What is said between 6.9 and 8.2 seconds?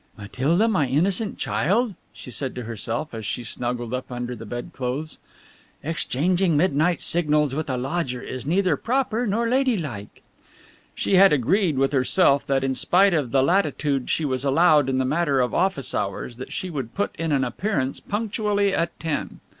signals with a lodger